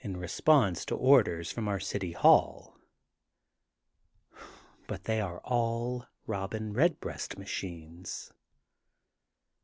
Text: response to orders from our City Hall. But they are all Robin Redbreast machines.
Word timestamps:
response 0.15 0.83
to 0.83 0.95
orders 0.95 1.51
from 1.51 1.67
our 1.67 1.79
City 1.79 2.11
Hall. 2.11 2.75
But 4.87 5.03
they 5.03 5.21
are 5.21 5.37
all 5.41 6.07
Robin 6.25 6.73
Redbreast 6.73 7.37
machines. 7.37 8.33